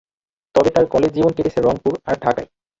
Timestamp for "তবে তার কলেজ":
0.55-1.11